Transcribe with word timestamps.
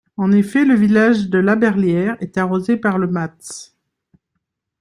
En 0.17 0.31
effet, 0.31 0.65
le 0.65 0.73
village 0.73 1.29
de 1.29 1.37
Laberlière 1.37 2.17
est 2.21 2.35
arrosé 2.39 2.75
par 2.75 2.97
le 2.97 3.05
Matz. 3.05 3.75